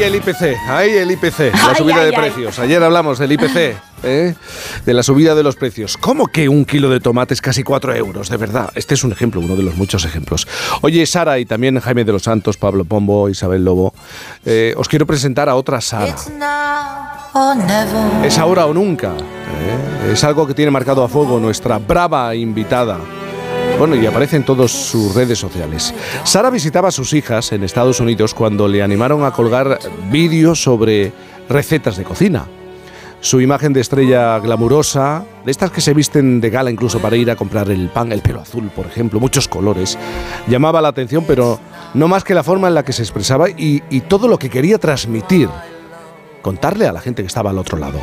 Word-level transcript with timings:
Ay, 0.00 0.06
el 0.06 0.14
IPC, 0.14 0.42
ay, 0.66 0.90
el 0.92 1.10
IPC, 1.10 1.52
la 1.52 1.74
subida 1.74 2.02
de 2.02 2.12
precios. 2.14 2.58
Ayer 2.58 2.82
hablamos 2.82 3.18
del 3.18 3.32
IPC, 3.32 3.76
¿eh? 4.02 4.34
de 4.86 4.94
la 4.94 5.02
subida 5.02 5.34
de 5.34 5.42
los 5.42 5.56
precios. 5.56 5.98
¿Cómo 5.98 6.26
que 6.28 6.48
un 6.48 6.64
kilo 6.64 6.88
de 6.88 7.00
tomate 7.00 7.34
es 7.34 7.42
casi 7.42 7.62
4 7.62 7.94
euros? 7.96 8.30
De 8.30 8.38
verdad, 8.38 8.70
este 8.76 8.94
es 8.94 9.04
un 9.04 9.12
ejemplo, 9.12 9.42
uno 9.42 9.56
de 9.56 9.62
los 9.62 9.76
muchos 9.76 10.06
ejemplos. 10.06 10.48
Oye, 10.80 11.04
Sara 11.04 11.38
y 11.38 11.44
también 11.44 11.78
Jaime 11.80 12.04
de 12.04 12.12
los 12.12 12.22
Santos, 12.22 12.56
Pablo 12.56 12.86
Pombo, 12.86 13.28
Isabel 13.28 13.62
Lobo, 13.62 13.92
eh, 14.46 14.72
os 14.78 14.88
quiero 14.88 15.04
presentar 15.04 15.50
a 15.50 15.54
otra 15.54 15.82
Sara. 15.82 16.16
Es 18.24 18.38
ahora 18.38 18.64
o 18.64 18.72
nunca. 18.72 19.08
¿eh? 19.08 20.12
Es 20.14 20.24
algo 20.24 20.46
que 20.46 20.54
tiene 20.54 20.70
marcado 20.70 21.04
a 21.04 21.10
fuego 21.10 21.38
nuestra 21.38 21.76
brava 21.76 22.34
invitada. 22.34 22.98
Bueno, 23.80 23.96
y 23.96 24.04
aparece 24.04 24.36
en 24.36 24.44
todas 24.44 24.70
sus 24.70 25.14
redes 25.14 25.38
sociales. 25.38 25.94
Sara 26.24 26.50
visitaba 26.50 26.88
a 26.88 26.90
sus 26.90 27.14
hijas 27.14 27.50
en 27.52 27.64
Estados 27.64 27.98
Unidos 27.98 28.34
cuando 28.34 28.68
le 28.68 28.82
animaron 28.82 29.24
a 29.24 29.30
colgar 29.30 29.78
vídeos 30.10 30.62
sobre 30.62 31.14
recetas 31.48 31.96
de 31.96 32.04
cocina. 32.04 32.44
Su 33.22 33.40
imagen 33.40 33.72
de 33.72 33.80
estrella 33.80 34.38
glamurosa, 34.38 35.24
de 35.46 35.50
estas 35.50 35.70
que 35.70 35.80
se 35.80 35.94
visten 35.94 36.42
de 36.42 36.50
gala 36.50 36.70
incluso 36.70 36.98
para 36.98 37.16
ir 37.16 37.30
a 37.30 37.36
comprar 37.36 37.70
el 37.70 37.88
pan, 37.88 38.12
el 38.12 38.20
pelo 38.20 38.42
azul, 38.42 38.68
por 38.68 38.84
ejemplo, 38.84 39.18
muchos 39.18 39.48
colores, 39.48 39.96
llamaba 40.46 40.82
la 40.82 40.88
atención, 40.88 41.24
pero 41.26 41.58
no 41.94 42.06
más 42.06 42.22
que 42.22 42.34
la 42.34 42.42
forma 42.42 42.68
en 42.68 42.74
la 42.74 42.84
que 42.84 42.92
se 42.92 43.00
expresaba 43.00 43.48
y, 43.48 43.82
y 43.88 44.02
todo 44.02 44.28
lo 44.28 44.38
que 44.38 44.50
quería 44.50 44.76
transmitir, 44.76 45.48
contarle 46.42 46.86
a 46.86 46.92
la 46.92 47.00
gente 47.00 47.22
que 47.22 47.28
estaba 47.28 47.48
al 47.48 47.56
otro 47.56 47.78
lado. 47.78 47.98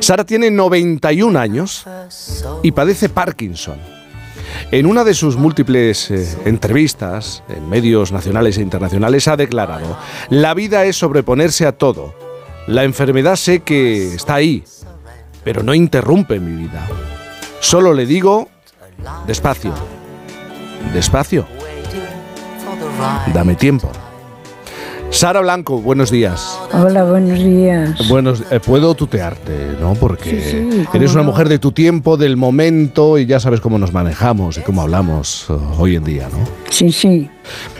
Sara 0.00 0.24
tiene 0.24 0.50
91 0.50 1.38
años 1.38 1.86
y 2.64 2.72
padece 2.72 3.08
Parkinson. 3.08 3.95
En 4.70 4.86
una 4.86 5.04
de 5.04 5.14
sus 5.14 5.36
múltiples 5.36 6.10
eh, 6.10 6.26
entrevistas 6.44 7.42
en 7.48 7.68
medios 7.68 8.12
nacionales 8.12 8.58
e 8.58 8.62
internacionales 8.62 9.28
ha 9.28 9.36
declarado, 9.36 9.98
la 10.28 10.54
vida 10.54 10.84
es 10.84 10.96
sobreponerse 10.96 11.66
a 11.66 11.72
todo. 11.72 12.14
La 12.66 12.84
enfermedad 12.84 13.36
sé 13.36 13.60
que 13.60 14.14
está 14.14 14.34
ahí, 14.34 14.64
pero 15.44 15.62
no 15.62 15.74
interrumpe 15.74 16.40
mi 16.40 16.62
vida. 16.62 16.86
Solo 17.60 17.94
le 17.94 18.06
digo, 18.06 18.48
despacio, 19.26 19.72
despacio, 20.92 21.46
dame 23.32 23.54
tiempo. 23.54 23.90
Sara 25.16 25.40
Blanco, 25.40 25.80
buenos 25.80 26.10
días. 26.10 26.58
Hola, 26.74 27.02
buenos 27.04 27.42
días. 27.42 28.06
Buenos, 28.06 28.42
eh, 28.50 28.60
puedo 28.60 28.94
tutearte, 28.94 29.74
¿no? 29.80 29.94
Porque 29.94 30.86
eres 30.92 31.14
una 31.14 31.22
mujer 31.22 31.48
de 31.48 31.58
tu 31.58 31.72
tiempo, 31.72 32.18
del 32.18 32.36
momento 32.36 33.16
y 33.16 33.24
ya 33.24 33.40
sabes 33.40 33.62
cómo 33.62 33.78
nos 33.78 33.94
manejamos 33.94 34.58
y 34.58 34.60
cómo 34.60 34.82
hablamos 34.82 35.48
uh, 35.48 35.58
hoy 35.78 35.96
en 35.96 36.04
día, 36.04 36.28
¿no? 36.30 36.36
Sí, 36.68 36.92
sí. 36.92 37.30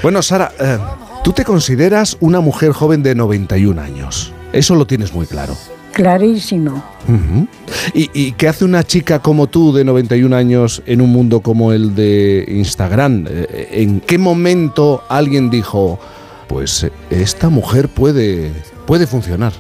Bueno, 0.03 0.23
Sara, 0.23 0.51
eh, 0.59 0.79
tú 1.25 1.33
te 1.35 1.45
consideras 1.45 2.17
una 2.21 2.41
mujer 2.41 2.73
joven 2.73 3.03
de 3.03 3.15
91 3.15 3.83
años. 3.83 4.33
Eso 4.55 4.75
lo 4.75 4.87
tienes 4.87 5.13
muy 5.13 5.27
claro. 5.27 5.55
Clarísimo. 5.93 6.83
¿Y, 7.93 8.09
¿Y, 8.15 8.33
qué 8.33 8.49
hace 8.49 8.65
una 8.65 8.83
chica 8.83 9.19
como 9.19 9.47
tú 9.47 9.75
de 9.75 9.85
91 9.85 10.35
años 10.35 10.83
en 10.87 11.03
un 11.03 11.13
mundo 11.13 11.41
como 11.41 11.75
el 11.75 11.95
de 11.95 12.47
Instagram? 12.49 13.27
Eh, 13.29 13.69
¿En 13.73 14.01
qué 14.01 14.17
momento 14.17 15.05
alguien 15.11 15.51
dijo, 15.51 15.99
pues 16.49 16.85
eh, 16.85 16.93
esta 17.11 17.49
mujer 17.49 17.89
puede, 17.89 18.53
puede 18.87 19.07
funcionar. 19.07 19.53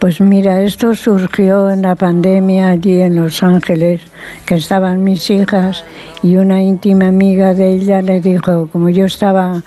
Pues 0.00 0.18
mira, 0.18 0.62
esto 0.62 0.94
surgió 0.94 1.70
en 1.70 1.82
la 1.82 1.94
pandemia 1.94 2.70
allí 2.70 3.02
en 3.02 3.16
Los 3.16 3.42
Ángeles, 3.42 4.00
que 4.46 4.54
estaban 4.54 5.04
mis 5.04 5.28
hijas 5.28 5.84
y 6.22 6.36
una 6.36 6.62
íntima 6.62 7.08
amiga 7.08 7.52
de 7.52 7.74
ella 7.74 8.00
le 8.00 8.22
dijo, 8.22 8.70
como 8.72 8.88
yo 8.88 9.04
estaba 9.04 9.62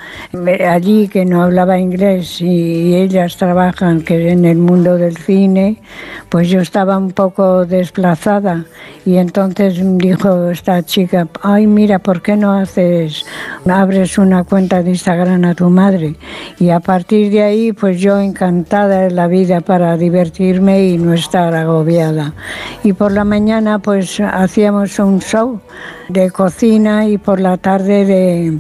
allí 0.68 1.08
que 1.08 1.24
no 1.24 1.44
hablaba 1.44 1.78
inglés 1.78 2.42
y 2.42 2.96
ellas 2.96 3.38
trabajan 3.38 4.02
que 4.02 4.32
en 4.32 4.46
el 4.46 4.58
mundo 4.58 4.98
del 4.98 5.18
cine, 5.18 5.80
pues 6.30 6.50
yo 6.50 6.62
estaba 6.62 6.98
un 6.98 7.12
poco 7.12 7.68
desplazada 7.68 8.66
y 9.06 9.18
entonces 9.18 9.80
dijo 10.00 10.50
esta 10.50 10.82
chica, 10.82 11.28
ay 11.44 11.68
mira, 11.68 12.00
¿por 12.00 12.24
qué 12.24 12.36
no 12.36 12.54
haces, 12.54 13.24
abres 13.70 14.18
una 14.18 14.44
cuenta 14.44 14.82
de 14.82 14.90
Instagram 14.90 15.46
a 15.46 15.54
tu 15.54 15.70
madre? 15.70 16.16
Y 16.60 16.72
a 16.72 16.80
partir 16.80 17.32
de 17.32 17.44
ahí, 17.44 17.72
pues 17.72 18.02
yo 18.02 18.20
encantada 18.20 19.02
de 19.02 19.12
la 19.12 19.28
vida 19.28 19.62
para 19.62 19.96
divertirme 19.96 20.23
y 20.26 20.98
no 20.98 21.14
estar 21.14 21.54
agobiada. 21.54 22.34
Y 22.84 22.94
por 22.94 23.12
la 23.12 23.24
mañana 23.24 23.80
pues 23.80 24.20
hacíamos 24.20 24.98
un 25.00 25.20
show 25.20 25.60
de 26.10 26.32
cocina 26.32 27.08
y 27.08 27.18
por 27.18 27.40
la 27.40 27.58
tarde 27.58 28.06
de, 28.06 28.60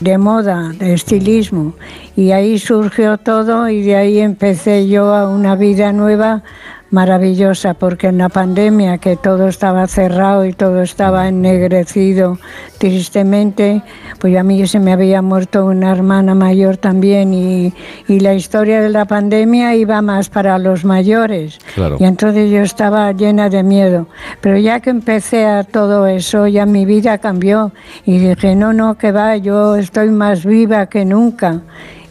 de 0.00 0.18
moda, 0.18 0.72
de 0.78 0.94
estilismo. 0.94 1.74
Y 2.16 2.32
ahí 2.32 2.58
surgió 2.58 3.18
todo 3.18 3.68
y 3.68 3.82
de 3.82 3.96
ahí 3.96 4.18
empecé 4.18 4.88
yo 4.88 5.14
a 5.14 5.28
una 5.28 5.56
vida 5.56 5.92
nueva 5.92 6.42
maravillosa 6.90 7.74
porque 7.74 8.08
en 8.08 8.18
la 8.18 8.28
pandemia 8.28 8.98
que 8.98 9.16
todo 9.16 9.48
estaba 9.48 9.86
cerrado 9.86 10.44
y 10.44 10.52
todo 10.52 10.82
estaba 10.82 11.28
ennegrecido 11.28 12.38
tristemente, 12.78 13.82
pues 14.18 14.36
a 14.36 14.42
mí 14.42 14.66
se 14.66 14.80
me 14.80 14.92
había 14.92 15.22
muerto 15.22 15.66
una 15.66 15.92
hermana 15.92 16.34
mayor 16.34 16.76
también 16.76 17.32
y, 17.34 17.72
y 18.08 18.20
la 18.20 18.34
historia 18.34 18.80
de 18.80 18.88
la 18.88 19.04
pandemia 19.04 19.74
iba 19.76 20.02
más 20.02 20.28
para 20.28 20.58
los 20.58 20.84
mayores. 20.84 21.58
Y 21.98 22.04
entonces 22.04 22.50
yo 22.50 22.62
estaba 22.62 23.12
llena 23.12 23.48
de 23.48 23.62
miedo, 23.62 24.06
pero 24.40 24.58
ya 24.58 24.80
que 24.80 24.90
empecé 24.90 25.46
a 25.46 25.64
todo 25.64 26.06
eso 26.06 26.46
ya 26.46 26.66
mi 26.66 26.84
vida 26.84 27.18
cambió. 27.18 27.72
Y 28.04 28.18
dije 28.18 28.54
no, 28.54 28.72
no, 28.72 28.96
que 28.96 29.12
va, 29.12 29.36
yo 29.36 29.76
estoy 29.76 30.10
más 30.10 30.44
viva 30.44 30.86
que 30.86 31.04
nunca 31.04 31.62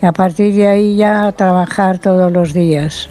y 0.01 0.05
a 0.05 0.11
partir 0.11 0.53
de 0.55 0.67
ahí 0.67 0.95
ya 0.95 1.27
a 1.27 1.31
trabajar 1.31 1.99
todos 1.99 2.31
los 2.31 2.53
días. 2.53 3.07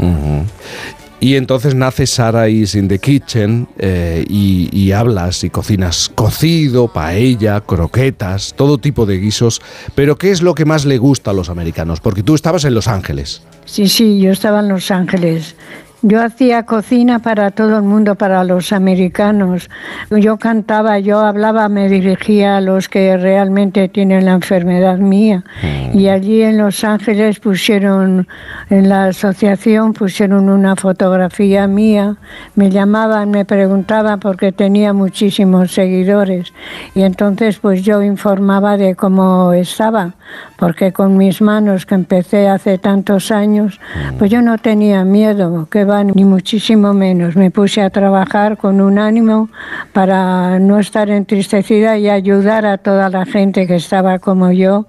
Y 1.20 1.34
entonces 1.34 1.74
nace 1.74 2.06
Sara 2.06 2.48
is 2.48 2.76
in 2.76 2.86
the 2.86 3.00
kitchen 3.00 3.66
eh, 3.78 4.24
y, 4.28 4.92
hablas 4.92 5.42
y 5.42 5.50
cocinas 5.50 6.10
cocido, 6.14 6.88
paella, 6.92 7.60
croquetas, 7.60 8.54
todo 8.56 8.78
tipo 8.78 9.04
de 9.04 9.18
guisos. 9.18 9.60
Pero 9.96 10.16
¿qué 10.16 10.30
es 10.30 10.42
lo 10.42 10.54
que 10.54 10.64
más 10.64 10.84
le 10.84 10.98
gusta 10.98 11.32
a 11.32 11.34
los 11.34 11.50
americanos? 11.50 12.00
Porque 12.00 12.22
tú 12.22 12.36
estabas 12.36 12.64
en 12.64 12.74
Los 12.74 12.86
Ángeles. 12.86 13.42
Sí, 13.64 13.88
sí, 13.88 14.20
yo 14.20 14.30
estaba 14.30 14.60
en 14.60 14.68
Los 14.68 14.92
Ángeles. 14.92 15.56
Yo 16.02 16.22
hacía 16.22 16.62
cocina 16.62 17.18
para 17.18 17.50
todo 17.50 17.76
el 17.76 17.82
mundo, 17.82 18.14
para 18.14 18.44
los 18.44 18.72
americanos. 18.72 19.68
Yo 20.10 20.36
cantaba, 20.36 21.00
yo 21.00 21.18
hablaba, 21.18 21.68
me 21.68 21.88
dirigía 21.88 22.58
a 22.58 22.60
los 22.60 22.88
que 22.88 23.16
realmente 23.16 23.88
tienen 23.88 24.24
la 24.24 24.34
enfermedad 24.34 24.98
mía. 24.98 25.42
Mm. 25.60 25.98
Y 25.98 26.08
allí 26.08 26.42
en 26.42 26.56
Los 26.58 26.84
Ángeles 26.84 27.40
pusieron, 27.40 28.28
en 28.70 28.88
la 28.88 29.06
asociación 29.06 29.92
pusieron 29.92 30.48
una 30.48 30.76
fotografía 30.76 31.66
mía. 31.66 32.16
Me 32.54 32.70
llamaban, 32.70 33.32
me 33.32 33.44
preguntaban 33.44 34.20
porque 34.20 34.52
tenía 34.52 34.92
muchísimos 34.92 35.72
seguidores. 35.72 36.52
Y 36.94 37.02
entonces 37.02 37.58
pues 37.58 37.82
yo 37.82 38.04
informaba 38.04 38.76
de 38.76 38.94
cómo 38.94 39.52
estaba 39.52 40.14
porque 40.58 40.92
con 40.92 41.16
mis 41.16 41.40
manos 41.40 41.86
que 41.86 41.94
empecé 41.94 42.48
hace 42.48 42.78
tantos 42.78 43.30
años, 43.30 43.78
pues 44.18 44.28
yo 44.28 44.42
no 44.42 44.58
tenía 44.58 45.04
miedo, 45.04 45.68
que 45.70 45.84
va, 45.84 46.02
ni 46.02 46.24
muchísimo 46.24 46.92
menos. 46.94 47.36
Me 47.36 47.52
puse 47.52 47.80
a 47.80 47.90
trabajar 47.90 48.58
con 48.58 48.80
un 48.80 48.98
ánimo 48.98 49.50
para 49.92 50.58
no 50.58 50.80
estar 50.80 51.10
entristecida 51.10 51.96
y 51.96 52.08
ayudar 52.08 52.66
a 52.66 52.76
toda 52.76 53.08
la 53.08 53.24
gente 53.24 53.68
que 53.68 53.76
estaba 53.76 54.18
como 54.18 54.50
yo 54.50 54.88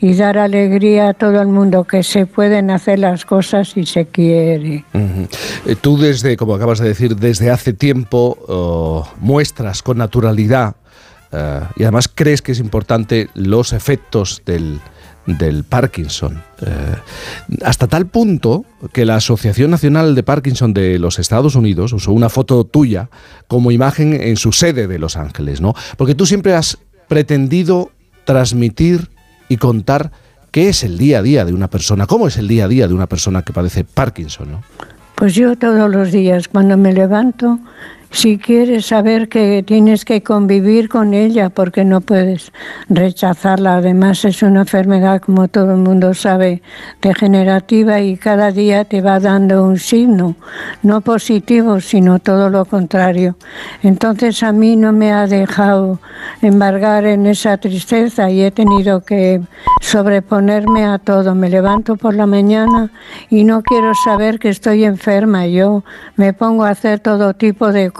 y 0.00 0.14
dar 0.14 0.38
alegría 0.38 1.10
a 1.10 1.14
todo 1.14 1.42
el 1.42 1.48
mundo 1.48 1.84
que 1.84 2.02
se 2.02 2.24
pueden 2.24 2.70
hacer 2.70 2.98
las 2.98 3.26
cosas 3.26 3.68
si 3.68 3.84
se 3.84 4.06
quiere. 4.06 4.86
Eh, 4.94 5.76
tú 5.78 5.98
desde, 5.98 6.38
como 6.38 6.54
acabas 6.54 6.78
de 6.78 6.88
decir, 6.88 7.14
desde 7.16 7.50
hace 7.50 7.74
tiempo 7.74 8.38
oh, 8.48 9.06
muestras 9.20 9.82
con 9.82 9.98
naturalidad 9.98 10.76
eh, 11.30 11.60
y 11.76 11.82
además 11.82 12.08
crees 12.08 12.40
que 12.40 12.52
es 12.52 12.58
importante 12.58 13.28
los 13.34 13.74
efectos 13.74 14.40
del, 14.46 14.80
del 15.38 15.64
Parkinson. 15.64 16.42
Eh, 16.60 16.96
hasta 17.64 17.86
tal 17.86 18.06
punto 18.06 18.64
que 18.92 19.04
la 19.04 19.16
Asociación 19.16 19.70
Nacional 19.70 20.14
de 20.14 20.22
Parkinson 20.22 20.72
de 20.74 20.98
los 20.98 21.18
Estados 21.18 21.54
Unidos 21.54 21.92
usó 21.92 22.12
una 22.12 22.28
foto 22.28 22.64
tuya 22.64 23.08
como 23.48 23.70
imagen 23.70 24.14
en 24.14 24.36
su 24.36 24.52
sede 24.52 24.86
de 24.86 24.98
Los 24.98 25.16
Ángeles, 25.16 25.60
¿no? 25.60 25.74
Porque 25.96 26.14
tú 26.14 26.26
siempre 26.26 26.54
has 26.54 26.78
pretendido 27.08 27.90
transmitir 28.24 29.10
y 29.48 29.56
contar 29.56 30.12
qué 30.50 30.68
es 30.68 30.84
el 30.84 30.98
día 30.98 31.18
a 31.18 31.22
día 31.22 31.44
de 31.44 31.52
una 31.52 31.68
persona, 31.68 32.06
cómo 32.06 32.28
es 32.28 32.36
el 32.36 32.48
día 32.48 32.64
a 32.64 32.68
día 32.68 32.88
de 32.88 32.94
una 32.94 33.06
persona 33.06 33.42
que 33.42 33.52
padece 33.52 33.84
Parkinson, 33.84 34.52
¿no? 34.52 34.62
Pues 35.14 35.34
yo 35.34 35.56
todos 35.56 35.90
los 35.90 36.12
días 36.12 36.48
cuando 36.48 36.76
me 36.76 36.92
levanto 36.92 37.58
si 38.10 38.38
quieres 38.38 38.86
saber 38.86 39.28
que 39.28 39.62
tienes 39.62 40.04
que 40.04 40.22
convivir 40.22 40.88
con 40.88 41.14
ella 41.14 41.48
porque 41.48 41.84
no 41.84 42.00
puedes 42.00 42.52
rechazarla. 42.88 43.76
Además 43.76 44.24
es 44.24 44.42
una 44.42 44.62
enfermedad, 44.62 45.20
como 45.20 45.46
todo 45.48 45.72
el 45.72 45.78
mundo 45.78 46.12
sabe, 46.14 46.60
degenerativa 47.00 48.00
y 48.00 48.16
cada 48.16 48.50
día 48.50 48.84
te 48.84 49.00
va 49.00 49.20
dando 49.20 49.64
un 49.64 49.78
signo, 49.78 50.34
no 50.82 51.00
positivo, 51.02 51.80
sino 51.80 52.18
todo 52.18 52.50
lo 52.50 52.64
contrario. 52.64 53.36
Entonces 53.82 54.42
a 54.42 54.52
mí 54.52 54.74
no 54.74 54.92
me 54.92 55.12
ha 55.12 55.28
dejado 55.28 56.00
embargar 56.42 57.04
en 57.04 57.26
esa 57.26 57.58
tristeza 57.58 58.28
y 58.28 58.42
he 58.42 58.50
tenido 58.50 59.02
que 59.02 59.40
sobreponerme 59.80 60.84
a 60.84 60.98
todo. 60.98 61.34
Me 61.36 61.48
levanto 61.48 61.96
por 61.96 62.14
la 62.14 62.26
mañana 62.26 62.90
y 63.28 63.44
no 63.44 63.62
quiero 63.62 63.92
saber 63.94 64.40
que 64.40 64.48
estoy 64.48 64.84
enferma. 64.84 65.46
Yo 65.46 65.84
me 66.16 66.32
pongo 66.32 66.64
a 66.64 66.70
hacer 66.70 66.98
todo 66.98 67.34
tipo 67.34 67.72
de 67.72 67.90
cosas. 67.90 67.99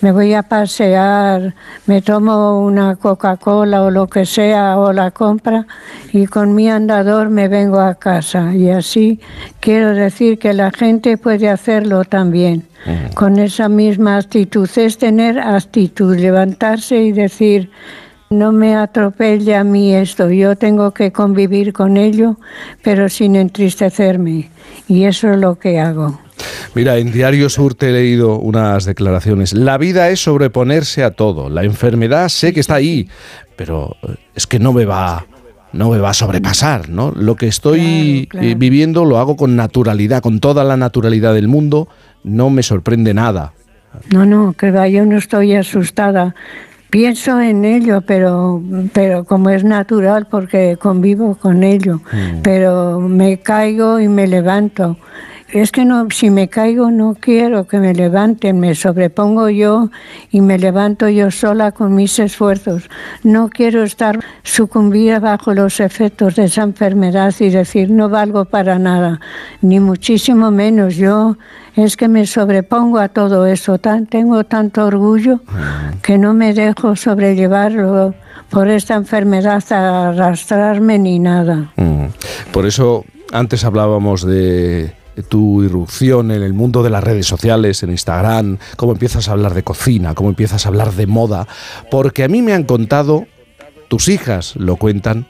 Me 0.00 0.10
voy 0.10 0.34
a 0.34 0.42
pasear, 0.42 1.54
me 1.86 2.02
tomo 2.02 2.60
una 2.60 2.96
Coca-Cola 2.96 3.84
o 3.84 3.90
lo 3.90 4.08
que 4.08 4.26
sea 4.26 4.78
o 4.78 4.92
la 4.92 5.12
compra 5.12 5.64
y 6.12 6.26
con 6.26 6.56
mi 6.56 6.68
andador 6.68 7.30
me 7.30 7.46
vengo 7.46 7.78
a 7.78 7.94
casa. 7.94 8.52
Y 8.52 8.68
así 8.68 9.20
quiero 9.60 9.90
decir 9.90 10.40
que 10.40 10.52
la 10.54 10.72
gente 10.72 11.18
puede 11.18 11.48
hacerlo 11.48 12.04
también. 12.04 12.66
Con 13.14 13.38
esa 13.38 13.68
misma 13.68 14.16
actitud 14.16 14.68
es 14.76 14.98
tener 14.98 15.38
actitud, 15.38 16.16
levantarse 16.16 17.00
y 17.00 17.12
decir, 17.12 17.70
no 18.28 18.50
me 18.50 18.74
atropella 18.74 19.60
a 19.60 19.64
mí 19.64 19.94
esto, 19.94 20.30
yo 20.30 20.56
tengo 20.56 20.90
que 20.90 21.12
convivir 21.12 21.72
con 21.72 21.96
ello, 21.96 22.38
pero 22.82 23.08
sin 23.08 23.36
entristecerme. 23.36 24.50
Y 24.88 25.04
eso 25.04 25.30
es 25.30 25.38
lo 25.38 25.60
que 25.60 25.78
hago. 25.78 26.25
Mira, 26.76 26.98
en 26.98 27.10
Diario 27.10 27.48
Sur 27.48 27.74
te 27.74 27.88
he 27.88 27.92
leído 27.92 28.38
unas 28.38 28.84
declaraciones. 28.84 29.54
La 29.54 29.78
vida 29.78 30.10
es 30.10 30.20
sobreponerse 30.20 31.04
a 31.04 31.10
todo. 31.10 31.48
La 31.48 31.64
enfermedad 31.64 32.28
sé 32.28 32.52
que 32.52 32.60
está 32.60 32.74
ahí, 32.74 33.08
pero 33.56 33.96
eh, 34.02 34.16
es 34.34 34.46
que 34.46 34.58
no 34.58 34.74
me 34.74 34.84
va 34.84 35.24
no 35.72 35.88
me 35.88 35.98
va 35.98 36.10
a 36.10 36.14
sobrepasar, 36.14 36.90
¿no? 36.90 37.12
Lo 37.16 37.34
que 37.36 37.46
estoy 37.46 38.28
eh, 38.34 38.54
viviendo 38.58 39.06
lo 39.06 39.16
hago 39.16 39.36
con 39.36 39.56
naturalidad, 39.56 40.20
con 40.20 40.38
toda 40.38 40.64
la 40.64 40.76
naturalidad 40.76 41.32
del 41.32 41.48
mundo, 41.48 41.88
no 42.24 42.50
me 42.50 42.62
sorprende 42.62 43.14
nada. 43.14 43.54
No, 44.12 44.26
no, 44.26 44.52
que 44.52 44.70
va, 44.70 44.86
yo 44.86 45.06
no 45.06 45.16
estoy 45.16 45.54
asustada. 45.54 46.34
Pienso 46.90 47.40
en 47.40 47.64
ello, 47.64 48.02
pero, 48.02 48.62
pero 48.92 49.24
como 49.24 49.48
es 49.48 49.64
natural, 49.64 50.26
porque 50.30 50.76
convivo 50.78 51.36
con 51.36 51.62
ello, 51.62 52.02
mm. 52.12 52.42
pero 52.42 53.00
me 53.00 53.38
caigo 53.38 53.98
y 53.98 54.08
me 54.08 54.26
levanto. 54.26 54.98
Es 55.48 55.70
que 55.70 55.84
no, 55.84 56.08
si 56.10 56.30
me 56.30 56.48
caigo 56.48 56.90
no 56.90 57.16
quiero 57.18 57.68
que 57.68 57.78
me 57.78 57.94
levanten, 57.94 58.58
me 58.58 58.74
sobrepongo 58.74 59.48
yo 59.48 59.90
y 60.30 60.40
me 60.40 60.58
levanto 60.58 61.08
yo 61.08 61.30
sola 61.30 61.70
con 61.70 61.94
mis 61.94 62.18
esfuerzos. 62.18 62.90
No 63.22 63.48
quiero 63.48 63.84
estar 63.84 64.18
sucumbida 64.42 65.20
bajo 65.20 65.54
los 65.54 65.78
efectos 65.78 66.34
de 66.34 66.44
esa 66.44 66.62
enfermedad 66.62 67.32
y 67.38 67.50
decir 67.50 67.90
no 67.90 68.08
valgo 68.08 68.46
para 68.46 68.78
nada, 68.80 69.20
ni 69.62 69.78
muchísimo 69.78 70.50
menos. 70.50 70.96
Yo 70.96 71.36
es 71.76 71.96
que 71.96 72.08
me 72.08 72.26
sobrepongo 72.26 72.98
a 72.98 73.08
todo 73.08 73.46
eso, 73.46 73.78
tan, 73.78 74.06
tengo 74.06 74.42
tanto 74.44 74.84
orgullo 74.84 75.40
que 76.02 76.18
no 76.18 76.34
me 76.34 76.54
dejo 76.54 76.96
sobrellevarlo 76.96 78.14
por 78.50 78.68
esta 78.68 78.94
enfermedad 78.94 79.62
a 79.70 80.08
arrastrarme 80.08 80.98
ni 80.98 81.20
nada. 81.20 81.72
Mm. 81.76 82.06
Por 82.52 82.66
eso 82.66 83.04
antes 83.32 83.64
hablábamos 83.64 84.26
de 84.26 84.92
tu 85.22 85.62
irrupción 85.62 86.30
en 86.30 86.42
el 86.42 86.52
mundo 86.52 86.82
de 86.82 86.90
las 86.90 87.02
redes 87.02 87.26
sociales, 87.26 87.82
en 87.82 87.90
Instagram, 87.90 88.58
cómo 88.76 88.92
empiezas 88.92 89.28
a 89.28 89.32
hablar 89.32 89.54
de 89.54 89.62
cocina, 89.62 90.14
cómo 90.14 90.28
empiezas 90.28 90.66
a 90.66 90.68
hablar 90.68 90.92
de 90.92 91.06
moda, 91.06 91.46
porque 91.90 92.24
a 92.24 92.28
mí 92.28 92.42
me 92.42 92.52
han 92.52 92.64
contado, 92.64 93.26
tus 93.88 94.08
hijas 94.08 94.56
lo 94.56 94.76
cuentan, 94.76 95.26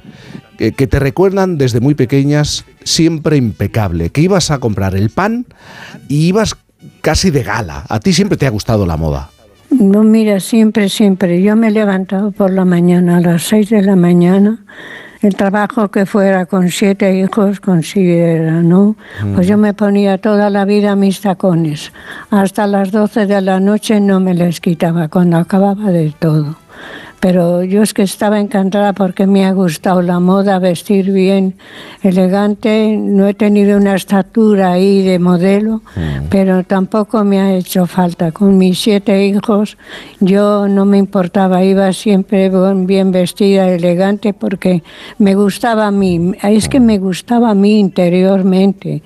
que, 0.57 0.73
te 0.73 0.99
recuerdan 0.99 1.59
desde 1.59 1.81
muy 1.81 1.95
pequeñas 1.95 2.65
siempre 2.83 3.37
impecable, 3.37 4.11
que 4.11 4.23
ibas 4.23 4.51
a 4.51 4.59
comprar 4.59 4.97
el 4.97 5.11
pan 5.11 5.47
y 6.09 6.27
ibas 6.29 6.57
casi 7.01 7.31
de 7.31 7.43
gala. 7.43 7.85
A 7.89 8.01
ti 8.01 8.13
siempre 8.13 8.39
te 8.39 8.47
ha 8.47 8.51
gustado 8.51 8.87
la 8.87 8.97
moda. 8.97 9.31
No, 9.71 10.03
mira, 10.03 10.41
siempre, 10.41 10.89
siempre. 10.89 11.43
Yo 11.43 11.57
me 11.57 11.69
he 11.69 11.71
levantado 11.71 12.31
por 12.31 12.51
la 12.53 12.65
mañana, 12.65 13.19
a 13.19 13.21
las 13.21 13.43
seis 13.43 13.69
de 13.69 13.83
la 13.83 13.97
mañana, 13.97 14.65
el 15.27 15.35
trabajo 15.35 15.89
que 15.89 16.07
fuera 16.07 16.47
con 16.47 16.71
siete 16.71 17.17
hijos 17.17 17.61
consiguiera, 17.61 18.63
¿no? 18.63 18.97
Pues 19.35 19.47
yo 19.47 19.59
me 19.59 19.75
ponía 19.75 20.19
toda 20.19 20.51
la 20.51 20.65
vida 20.65 20.97
mis 20.97 21.21
tacones. 21.21 21.93
Hasta 22.31 22.67
las 22.67 22.93
doce 22.93 23.27
de 23.27 23.41
la 23.41 23.61
noche 23.61 24.01
no 24.01 24.21
me 24.21 24.35
les 24.35 24.61
quitaba 24.61 25.09
cuando 25.09 25.37
acababa 25.39 25.91
de 25.91 26.15
todo 26.19 26.57
pero 27.27 27.65
yo 27.65 27.83
es 27.83 27.93
que 27.93 28.05
estaba 28.05 28.39
encantada 28.39 28.93
porque 28.93 29.27
me 29.27 29.47
ha 29.47 29.53
gustado 29.53 30.01
la 30.01 30.21
moda, 30.21 30.61
vestir 30.61 31.11
bien, 31.11 31.57
elegante. 32.05 32.97
No 32.97 33.27
he 33.27 33.35
tenido 33.35 33.79
una 33.79 33.97
estatura 33.97 34.71
ahí 34.71 35.03
de 35.03 35.19
modelo, 35.19 35.83
mm. 35.97 36.29
pero 36.31 36.63
tampoco 36.63 37.25
me 37.25 37.41
ha 37.41 37.53
hecho 37.53 37.89
falta. 37.89 38.31
Con 38.31 38.57
mis 38.57 38.79
siete 38.79 39.27
hijos 39.27 39.77
yo 40.21 40.69
no 40.69 40.85
me 40.85 40.99
importaba, 40.99 41.65
iba 41.65 41.93
siempre 41.93 42.49
bien 42.87 43.11
vestida, 43.11 43.71
elegante, 43.71 44.33
porque 44.33 44.85
me 45.19 45.35
gustaba 45.35 45.89
a 45.89 45.91
mí. 45.91 46.33
Es 46.45 46.69
que 46.69 46.79
me 46.79 46.99
gustaba 46.99 47.51
a 47.51 47.55
mí 47.57 47.81
interiormente. 47.81 49.03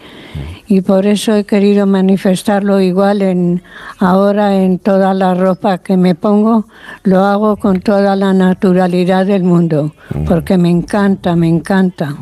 Y 0.70 0.82
por 0.82 1.04
eso 1.06 1.34
he 1.34 1.42
querido 1.44 1.84
manifestarlo 1.84 2.80
igual 2.80 3.22
en 3.22 3.60
ahora 3.98 4.54
en 4.54 4.78
toda 4.78 5.14
la 5.14 5.34
ropa 5.34 5.78
que 5.78 5.96
me 5.96 6.14
pongo, 6.14 6.66
lo 7.02 7.24
hago 7.24 7.56
con 7.56 7.80
toda 7.80 8.09
la 8.16 8.32
naturalidad 8.32 9.26
del 9.26 9.42
mundo, 9.42 9.94
porque 10.26 10.58
me 10.58 10.70
encanta, 10.70 11.36
me 11.36 11.48
encanta. 11.48 12.16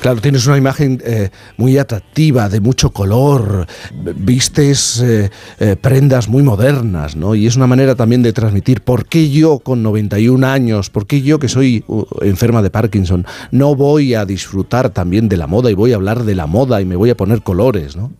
Claro, 0.00 0.20
tienes 0.20 0.46
una 0.46 0.58
imagen 0.58 1.00
eh, 1.04 1.30
muy 1.56 1.78
atractiva, 1.78 2.48
de 2.48 2.60
mucho 2.60 2.90
color, 2.90 3.66
vistes 4.16 5.00
eh, 5.00 5.30
eh, 5.58 5.76
prendas 5.80 6.28
muy 6.28 6.42
modernas, 6.42 7.16
¿no? 7.16 7.34
Y 7.34 7.46
es 7.46 7.56
una 7.56 7.66
manera 7.66 7.94
también 7.94 8.22
de 8.22 8.32
transmitir 8.32 8.82
por 8.82 9.06
qué 9.06 9.30
yo 9.30 9.58
con 9.58 9.82
91 9.82 10.46
años, 10.46 10.90
por 10.90 11.06
qué 11.06 11.22
yo 11.22 11.38
que 11.38 11.48
soy 11.48 11.84
uh, 11.86 12.04
enferma 12.22 12.62
de 12.62 12.70
Parkinson, 12.70 13.26
no 13.50 13.74
voy 13.74 14.14
a 14.14 14.24
disfrutar 14.24 14.90
también 14.90 15.28
de 15.28 15.36
la 15.36 15.46
moda 15.46 15.70
y 15.70 15.74
voy 15.74 15.92
a 15.92 15.96
hablar 15.96 16.24
de 16.24 16.34
la 16.34 16.46
moda 16.46 16.80
y 16.80 16.84
me 16.84 16.96
voy 16.96 17.10
a 17.10 17.16
poner 17.16 17.42
colores, 17.42 17.96
¿no? 17.96 18.12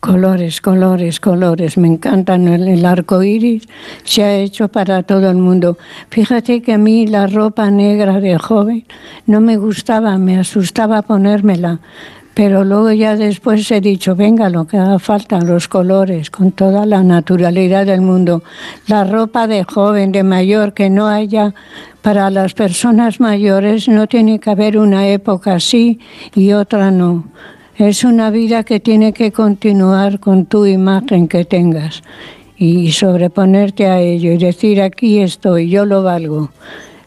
Colores, 0.00 0.62
colores, 0.62 1.20
colores. 1.20 1.76
Me 1.76 1.86
encantan. 1.86 2.48
El, 2.48 2.86
arco 2.86 3.22
iris 3.22 3.68
se 4.02 4.24
ha 4.24 4.34
hecho 4.34 4.68
para 4.68 5.02
todo 5.02 5.30
el 5.30 5.36
mundo. 5.36 5.76
Fíjate 6.08 6.62
que 6.62 6.72
a 6.72 6.78
mí 6.78 7.06
la 7.06 7.26
ropa 7.26 7.70
negra 7.70 8.18
de 8.18 8.38
joven 8.38 8.86
no 9.26 9.42
me 9.42 9.58
gustaba, 9.58 10.16
me 10.16 10.38
asustaba 10.38 11.02
ponérmela. 11.02 11.80
Pero 12.32 12.64
luego 12.64 12.92
ya 12.92 13.16
después 13.16 13.70
he 13.70 13.82
dicho, 13.82 14.16
venga, 14.16 14.48
lo 14.48 14.66
que 14.66 14.78
haga 14.78 14.98
falta, 14.98 15.40
los 15.40 15.68
colores, 15.68 16.30
con 16.30 16.52
toda 16.52 16.86
la 16.86 17.02
naturalidad 17.02 17.84
del 17.84 18.00
mundo. 18.00 18.42
La 18.86 19.04
ropa 19.04 19.46
de 19.46 19.64
joven, 19.64 20.12
de 20.12 20.22
mayor, 20.22 20.72
que 20.72 20.88
no 20.88 21.08
haya 21.08 21.52
para 22.00 22.30
las 22.30 22.54
personas 22.54 23.20
mayores, 23.20 23.88
no 23.88 24.06
tiene 24.06 24.38
que 24.40 24.48
haber 24.48 24.78
una 24.78 25.08
época 25.08 25.56
así 25.56 26.00
y 26.34 26.52
otra 26.52 26.90
no. 26.90 27.24
Es 27.80 28.04
una 28.04 28.28
vida 28.28 28.62
que 28.62 28.78
tiene 28.78 29.14
que 29.14 29.32
continuar 29.32 30.20
con 30.20 30.44
tu 30.44 30.66
imagen 30.66 31.28
que 31.28 31.46
tengas 31.46 32.02
y 32.58 32.92
sobreponerte 32.92 33.86
a 33.86 34.00
ello 34.00 34.32
y 34.32 34.36
decir 34.36 34.82
aquí 34.82 35.20
estoy, 35.20 35.70
yo 35.70 35.86
lo 35.86 36.02
valgo. 36.02 36.50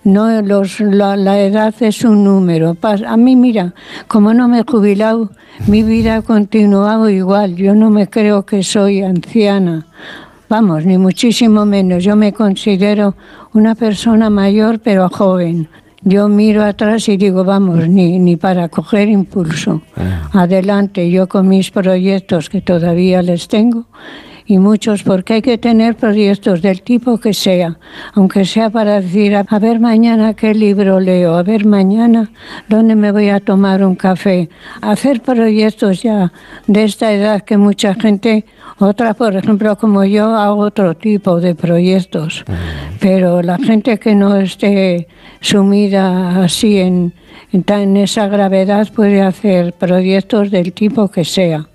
No, 0.04 0.42
los, 0.42 0.80
la, 0.80 1.40
edad 1.40 1.76
es 1.80 2.04
un 2.04 2.24
número. 2.24 2.76
A 3.06 3.18
mí, 3.18 3.36
mira, 3.36 3.76
como 4.08 4.34
no 4.34 4.48
me 4.48 4.62
he 4.62 4.64
jubilado, 4.64 5.30
mi 5.68 5.84
vida 5.84 6.16
ha 6.16 6.22
continuado 6.24 7.08
igual. 7.08 7.56
Yo 7.56 7.76
no 7.76 7.92
me 7.92 8.10
creo 8.10 8.44
que 8.44 8.64
soy 8.64 9.04
anciana. 9.04 9.86
Vamos, 10.50 10.88
ni 10.88 10.98
muchísimo 10.98 11.68
menos. 11.68 12.04
Yo 12.04 12.16
me 12.16 12.34
considero 12.34 13.14
una 13.54 13.76
persona 13.76 14.32
mayor, 14.32 14.80
pero 14.80 15.08
joven. 15.08 15.70
Yo 16.06 16.28
miro 16.28 16.64
atrás 16.64 17.08
y 17.08 17.18
digo, 17.18 17.44
vamos, 17.44 17.88
ni, 17.88 18.20
ni 18.20 18.36
para 18.36 18.68
coger 18.70 19.08
impulso. 19.08 19.82
Ah. 19.96 20.30
Adelante, 20.34 21.10
yo 21.10 21.28
con 21.28 21.48
mis 21.48 21.72
proyectos 21.72 22.50
que 22.50 22.62
todavía 22.62 23.22
les 23.22 23.48
tengo 23.48 23.86
y 24.46 24.58
muchos, 24.58 25.04
porque 25.04 25.36
hay 25.36 25.42
que 25.42 25.58
tener 25.58 25.96
proyectos 25.96 26.62
del 26.62 26.82
tipo 26.82 27.18
que 27.18 27.34
sea, 27.34 27.78
aunque 28.14 28.46
sea 28.46 28.70
para 28.70 29.00
decir, 29.00 29.36
a 29.36 29.60
ver 29.60 29.80
mañana 29.80 30.34
qué 30.34 30.54
libro 30.54 31.00
leo, 31.00 31.36
a 31.36 31.44
ver 31.44 31.66
mañana 31.66 32.30
dónde 32.68 32.96
me 32.96 33.12
voy 33.12 33.30
a 33.30 33.40
tomar 33.40 33.84
un 33.84 33.96
café, 33.96 34.50
hacer 34.82 35.22
proyectos 35.22 36.04
ya 36.04 36.32
de 36.68 36.84
esta 36.84 37.12
edad 37.14 37.42
que 37.42 37.58
mucha 37.58 37.94
gente, 37.96 38.46
otra 38.80 39.14
por 39.14 39.36
ejemplo 39.36 39.78
como 39.78 40.04
yo, 40.04 40.36
hago 40.36 40.58
otro 40.58 40.96
tipo 40.96 41.40
de 41.40 41.56
proyectos, 41.56 42.44
pero 43.00 43.42
la 43.42 43.58
gente 43.58 43.98
que 43.98 44.16
no 44.16 44.36
esté 44.36 45.08
sumida 45.40 46.44
así 46.44 46.80
en, 46.80 47.14
en 47.52 47.98
esa 47.98 48.28
gravedad 48.28 48.88
puede 48.94 49.22
hacer 49.22 49.74
proyectos 49.74 50.52
del 50.52 50.74
tipo 50.74 51.10
que 51.10 51.24
sea 51.24 51.68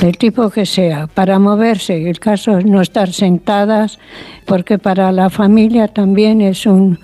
del 0.00 0.16
tipo 0.16 0.50
que 0.50 0.66
sea, 0.66 1.06
para 1.06 1.38
moverse. 1.38 2.08
El 2.08 2.18
caso 2.18 2.58
es 2.58 2.64
no 2.64 2.80
estar 2.80 3.12
sentadas, 3.12 3.98
porque 4.46 4.78
para 4.78 5.12
la 5.12 5.30
familia 5.30 5.88
también 5.88 6.40
es 6.40 6.66
un 6.66 6.98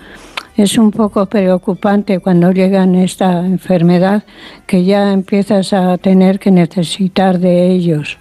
es 0.57 0.77
un 0.77 0.91
poco 0.91 1.25
preocupante 1.27 2.19
cuando 2.19 2.51
llegan 2.51 2.95
esta 2.95 3.45
enfermedad 3.45 4.23
que 4.67 4.83
ya 4.83 5.13
empiezas 5.13 5.71
a 5.73 5.97
tener 5.97 6.39
que 6.39 6.51
necesitar 6.51 7.39
de 7.39 7.71
ellos. 7.71 8.17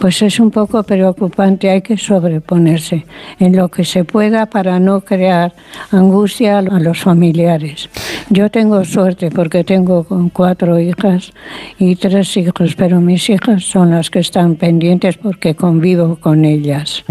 Pues 0.00 0.22
es 0.22 0.40
un 0.40 0.50
poco 0.50 0.82
preocupante, 0.82 1.68
hay 1.68 1.82
que 1.82 1.98
sobreponerse 1.98 3.04
en 3.38 3.54
lo 3.54 3.68
que 3.68 3.84
se 3.84 4.04
pueda 4.04 4.46
para 4.46 4.80
no 4.80 5.02
crear 5.02 5.54
angustia 5.90 6.58
a 6.58 6.62
los 6.62 7.00
familiares. 7.00 7.90
Yo 8.30 8.50
tengo 8.50 8.82
suerte 8.86 9.30
porque 9.30 9.62
tengo 9.62 10.06
cuatro 10.32 10.80
hijas 10.80 11.32
y 11.78 11.96
tres 11.96 12.34
hijos, 12.38 12.74
pero 12.76 12.98
mis 13.02 13.28
hijas 13.28 13.62
son 13.62 13.90
las 13.90 14.08
que 14.08 14.20
están 14.20 14.56
pendientes 14.56 15.18
porque 15.18 15.54
convivo 15.54 16.16
con 16.16 16.46
ellas. 16.46 17.04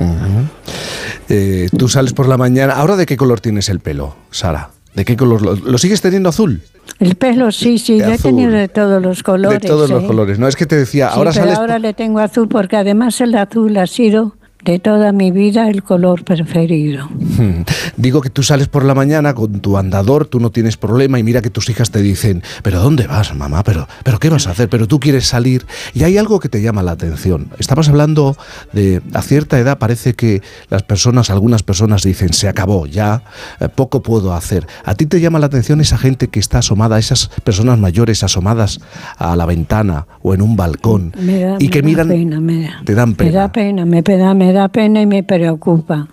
Eh, 1.30 1.70
tú 1.78 1.88
sales 1.90 2.14
por 2.14 2.28
la 2.28 2.38
mañana. 2.38 2.74
¿Ahora 2.74 2.96
de 2.96 3.06
qué 3.06 3.18
color 3.18 3.40
tienes 3.40 3.70
el 3.70 3.82
pelo, 3.82 4.16
Sara? 4.32 4.72
¿De 4.94 5.06
qué 5.06 5.16
color? 5.16 5.42
¿Lo, 5.42 5.78
sigues 5.78 6.02
teniendo 6.02 6.30
azul? 6.30 6.62
El 7.00 7.16
pelo 7.16 7.52
sí, 7.52 7.78
sí, 7.78 8.02
he 8.02 8.18
tenido 8.18 8.52
de 8.52 8.68
todos 8.68 9.02
los 9.02 9.24
colores. 9.24 9.62
De 9.62 9.68
todos 9.68 9.90
los 9.90 10.04
¿eh? 10.04 10.08
colores, 10.08 10.40
no 10.40 10.48
es 10.48 10.56
que 10.56 10.66
te 10.66 10.76
decía, 10.76 11.10
ahora 11.10 11.32
pero 11.34 11.52
ahora 11.54 11.80
le 11.80 11.94
tengo 11.94 12.20
azul 12.20 12.48
porque 12.48 12.76
además 12.76 13.22
el 13.22 13.36
azul 13.36 13.78
ha 13.78 13.88
sido 13.88 14.36
de 14.64 14.78
toda 14.80 15.12
mi 15.12 15.32
vida 15.32 15.70
el 15.70 15.84
color 15.84 16.24
preferido. 16.24 17.08
Hmm. 17.08 17.64
Digo 17.96 18.22
que 18.22 18.30
tú 18.30 18.44
sales 18.44 18.68
por 18.68 18.84
la 18.84 18.94
mañana 18.94 19.34
con 19.34 19.62
tu 19.62 19.78
andador, 19.78 20.26
tú 20.26 20.40
no 20.40 20.52
tienes 20.52 20.76
problema 20.78 21.18
y 21.18 21.24
mira 21.24 21.42
que 21.42 21.50
tus 21.50 21.70
hijas 21.70 21.92
te 21.92 22.02
dicen, 22.02 22.44
pero 22.62 22.82
¿dónde 22.82 23.08
vas, 23.08 23.34
mamá? 23.34 23.64
¿Pero, 23.64 23.88
pero 24.04 24.20
qué 24.20 24.30
vas 24.30 24.48
a 24.48 24.52
hacer? 24.52 24.70
Pero 24.70 24.88
tú 24.88 25.00
quieres 25.00 25.28
salir 25.28 25.66
y 25.94 26.04
hay 26.04 26.18
algo 26.18 26.40
que 26.40 26.50
te 26.50 26.62
llama 26.62 26.84
la 26.84 26.92
atención. 26.92 27.50
Estabas 27.58 27.88
hablando 27.88 28.36
de, 28.74 29.02
a 29.14 29.22
cierta 29.22 29.58
edad 29.60 29.78
parece 29.78 30.14
que 30.14 30.42
las 30.70 30.84
personas, 30.84 31.30
algunas 31.30 31.64
personas 31.64 32.04
dicen, 32.04 32.34
se 32.34 32.48
acabó, 32.48 32.86
ya 32.86 33.24
eh, 33.60 33.70
poco 33.70 34.02
puedo 34.02 34.34
hacer. 34.34 34.68
¿A 34.84 34.96
ti 34.96 35.06
te 35.06 35.22
llama 35.22 35.40
la 35.40 35.46
atención 35.46 35.80
esa 35.80 35.98
gente 35.98 36.28
que 36.28 36.40
está 36.40 36.60
asomada, 36.60 37.00
esas 37.00 37.30
personas 37.44 37.80
mayores 37.80 38.24
asomadas 38.24 38.82
a 39.18 39.36
la 39.36 39.46
ventana 39.46 40.08
o 40.22 40.34
en 40.34 40.42
un 40.42 40.56
balcón 40.56 41.14
y 41.60 41.70
que 41.70 41.82
miran, 41.82 42.10
te 42.84 42.94
dan 42.94 43.16
pena? 43.16 43.30
Me 43.30 43.36
da 43.36 43.52
pena, 43.52 43.86
me, 43.86 44.02
da, 44.02 44.34
me 44.34 44.49
da 44.54 44.68
pena 44.68 45.02
y 45.02 45.06
me 45.06 45.24
preocupa. 45.24 46.08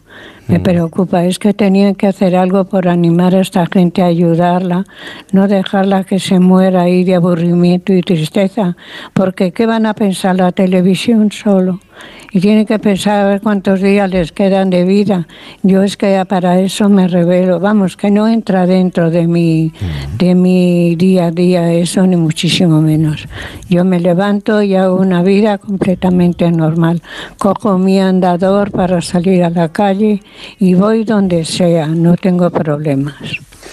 Me 0.49 0.59
mm. 0.59 0.63
preocupa, 0.63 1.25
es 1.25 1.39
que 1.39 1.55
tenían 1.55 1.95
que 1.95 2.07
hacer 2.07 2.37
algo 2.37 2.65
por 2.65 2.89
animar 2.89 3.35
a 3.35 3.41
esta 3.41 3.67
gente 3.67 4.03
a 4.03 4.07
ayudarla, 4.07 4.85
no 5.33 5.49
dejarla 5.49 6.05
que 6.05 6.21
se 6.21 6.39
muera 6.39 6.83
ahí 6.83 7.05
de 7.05 7.17
aburrimiento 7.17 7.93
y 7.93 8.01
tristeza, 8.01 8.77
porque 9.13 9.53
¿qué 9.53 9.67
van 9.67 9.87
a 9.87 9.95
pensar 9.95 10.37
la 10.37 10.53
televisión 10.53 11.33
solo? 11.33 11.81
Y 12.33 12.41
tiene 12.41 12.67
que 12.67 12.79
pensar 12.79 13.25
a 13.25 13.29
ver 13.29 13.41
cuántos 13.41 13.81
días 13.81 14.11
les 14.11 14.33
quedan 14.33 14.71
de 14.71 14.85
vida. 14.85 15.27
Yo 15.63 15.83
es 15.83 15.97
que 15.97 16.25
para 16.29 16.61
eso 16.61 16.89
me 16.89 17.09
revelo, 17.09 17.61
vamos, 17.61 17.97
que 17.97 18.11
no 18.11 18.29
entra 18.29 18.67
dentro 18.67 19.11
de 19.11 19.27
mi, 19.27 19.73
de 20.19 20.35
mi 20.35 20.97
día 20.97 21.27
a 21.27 21.31
día 21.31 21.73
eso, 21.73 22.07
ni 22.07 22.17
muchísimo 22.17 22.81
menos. 22.81 23.27
Yo 23.69 23.85
me 23.85 24.01
levanto 24.01 24.63
y 24.63 24.75
hago 24.75 24.97
una 24.97 25.23
vida 25.23 25.59
completamente 25.59 26.51
normal. 26.51 27.03
Cojo 27.39 27.79
mi 27.79 28.01
andador 28.01 28.71
para 28.71 29.01
salir 29.01 29.45
a 29.45 29.51
la 29.51 29.69
calle 29.71 30.23
y 30.59 30.75
voy 30.75 31.05
donde 31.05 31.45
sea, 31.45 31.87
no 31.87 32.17
tengo 32.17 32.51
problemas. 32.51 33.15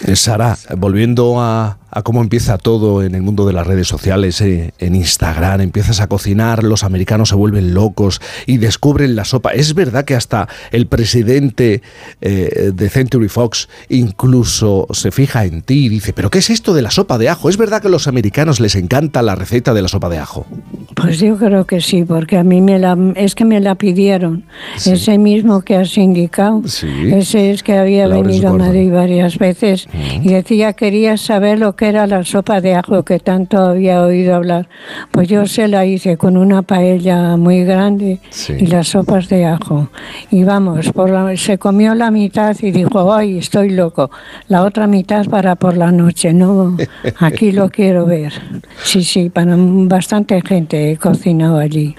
Eh, 0.05 0.15
Sara, 0.15 0.57
volviendo 0.77 1.39
a, 1.39 1.77
a 1.93 2.01
cómo 2.01 2.21
empieza 2.21 2.57
todo 2.57 3.03
en 3.03 3.13
el 3.13 3.21
mundo 3.21 3.45
de 3.45 3.53
las 3.53 3.67
redes 3.67 3.87
sociales, 3.87 4.41
eh, 4.41 4.73
en 4.79 4.95
Instagram, 4.95 5.61
empiezas 5.61 6.01
a 6.01 6.07
cocinar, 6.07 6.63
los 6.63 6.83
americanos 6.83 7.29
se 7.29 7.35
vuelven 7.35 7.73
locos 7.73 8.19
y 8.47 8.57
descubren 8.57 9.15
la 9.15 9.25
sopa. 9.25 9.51
Es 9.51 9.75
verdad 9.75 10.03
que 10.03 10.15
hasta 10.15 10.47
el 10.71 10.87
presidente 10.87 11.81
eh, 12.21 12.71
de 12.73 12.89
Century 12.89 13.29
Fox 13.29 13.69
incluso 13.89 14.87
se 14.91 15.11
fija 15.11 15.45
en 15.45 15.61
ti 15.61 15.85
y 15.85 15.89
dice, 15.89 16.13
pero 16.13 16.31
¿qué 16.31 16.39
es 16.39 16.49
esto 16.49 16.73
de 16.73 16.81
la 16.81 16.89
sopa 16.89 17.17
de 17.17 17.29
ajo? 17.29 17.49
¿Es 17.49 17.57
verdad 17.57 17.81
que 17.81 17.87
a 17.87 17.91
los 17.91 18.07
americanos 18.07 18.59
les 18.59 18.75
encanta 18.75 19.21
la 19.21 19.35
receta 19.35 19.73
de 19.73 19.81
la 19.83 19.87
sopa 19.87 20.09
de 20.09 20.17
ajo? 20.17 20.47
Pues 20.95 21.19
yo 21.19 21.37
creo 21.37 21.65
que 21.65 21.81
sí, 21.81 22.03
porque 22.03 22.37
a 22.37 22.43
mí 22.43 22.61
me 22.61 22.79
la, 22.79 22.97
es 23.15 23.35
que 23.35 23.45
me 23.45 23.59
la 23.59 23.75
pidieron. 23.75 24.45
Ese 24.85 25.17
mismo 25.17 25.61
que 25.61 25.75
has 25.75 25.97
indicado, 25.97 26.61
ese 26.65 27.51
es 27.51 27.61
que 27.63 27.77
había 27.77 28.07
venido 28.07 28.49
a 28.49 28.53
Madrid 28.53 28.91
varias 28.91 29.37
veces 29.37 29.87
y 30.21 30.29
decía, 30.29 30.73
quería 30.73 31.17
saber 31.17 31.59
lo 31.59 31.75
que 31.75 31.82
era 31.83 32.07
la 32.07 32.23
sopa 32.23 32.61
de 32.61 32.75
ajo 32.75 33.03
que 33.03 33.19
tanto 33.19 33.57
había 33.57 34.01
oído 34.01 34.35
hablar. 34.35 34.67
Pues 35.11 35.27
yo 35.27 35.45
se 35.45 35.67
la 35.67 35.85
hice 35.85 36.17
con 36.17 36.37
una 36.37 36.61
paella 36.61 37.37
muy 37.37 37.63
grande 37.63 38.19
y 38.49 38.67
las 38.67 38.89
sopas 38.89 39.29
de 39.29 39.45
ajo. 39.45 39.89
Y 40.31 40.43
vamos, 40.43 40.91
por 40.91 41.13
se 41.37 41.57
comió 41.57 41.93
la 41.95 42.11
mitad 42.11 42.55
y 42.61 42.71
dijo, 42.71 43.13
ay, 43.13 43.37
estoy 43.37 43.69
loco. 43.69 44.09
La 44.47 44.63
otra 44.63 44.87
mitad 44.87 45.25
para 45.27 45.55
por 45.55 45.77
la 45.77 45.91
noche, 45.91 46.33
no, 46.33 46.77
aquí 47.19 47.51
lo 47.51 47.69
quiero 47.69 48.05
ver. 48.05 48.33
Sí, 48.83 49.03
sí, 49.03 49.29
para 49.29 49.55
bastante 49.57 50.41
gente 50.41 50.91
he 50.91 50.97
cocinado 50.97 51.57
allí. 51.57 51.95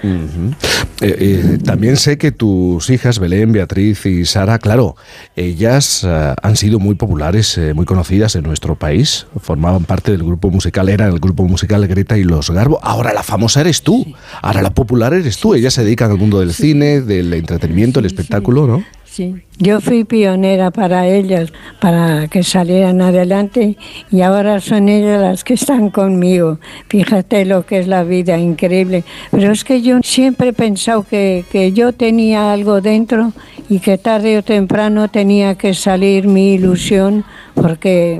Eh, 1.01 1.15
eh, 1.19 1.57
también 1.63 1.97
sé 1.97 2.17
que 2.17 2.31
tus 2.31 2.89
hijas, 2.89 3.19
Belén, 3.19 3.51
Beatriz 3.51 4.05
y 4.05 4.25
Sara, 4.25 4.59
claro, 4.59 4.95
ellas 5.35 6.05
eh, 6.07 6.33
han 6.41 6.55
sido 6.55 6.79
muy 6.79 6.95
populares, 6.95 7.59
muy 7.73 7.85
conocidas 7.85 8.35
en 8.35 8.43
nuestro 8.43 8.75
país, 8.75 9.27
formaban 9.41 9.83
parte 9.83 10.11
del 10.11 10.23
grupo 10.23 10.49
musical, 10.49 10.87
eran 10.87 11.11
el 11.11 11.19
grupo 11.19 11.43
musical 11.43 11.85
Greta 11.87 12.17
y 12.17 12.23
los 12.23 12.49
Garbo. 12.49 12.79
Ahora 12.81 13.13
la 13.13 13.23
famosa 13.23 13.61
eres 13.61 13.81
tú, 13.81 14.05
ahora 14.41 14.61
la 14.61 14.73
popular 14.73 15.13
eres 15.13 15.37
tú. 15.37 15.53
Ellas 15.53 15.73
se 15.73 15.83
dedican 15.83 16.11
al 16.11 16.17
mundo 16.17 16.39
del 16.39 16.53
cine, 16.53 17.01
del 17.01 17.33
entretenimiento, 17.33 17.99
el 17.99 18.05
espectáculo, 18.05 18.65
¿no? 18.65 18.83
Sí, 19.15 19.33
yo 19.59 19.79
fui 19.79 20.03
pionera 20.03 20.71
para 20.71 21.07
ellas, 21.07 21.53
para 21.79 22.27
que 22.27 22.43
salieran 22.43 22.99
adelante 22.99 23.77
y 24.11 24.19
ahora 24.19 24.59
son 24.59 24.89
ellas 24.89 25.21
las 25.21 25.45
que 25.45 25.53
están 25.53 25.89
conmigo. 25.89 26.59
Fíjate 26.89 27.45
lo 27.45 27.65
que 27.65 27.79
es 27.79 27.87
la 27.87 28.03
vida, 28.03 28.37
increíble. 28.37 29.05
Pero 29.31 29.53
es 29.53 29.63
que 29.63 29.81
yo 29.81 29.99
siempre 30.03 30.49
he 30.49 30.53
pensado 30.53 31.03
que, 31.03 31.45
que 31.49 31.71
yo 31.71 31.93
tenía 31.93 32.51
algo 32.51 32.81
dentro 32.81 33.31
y 33.69 33.79
que 33.79 33.97
tarde 33.97 34.37
o 34.37 34.43
temprano 34.43 35.07
tenía 35.07 35.55
que 35.55 35.73
salir 35.73 36.27
mi 36.27 36.55
ilusión 36.55 37.23
porque 37.53 38.19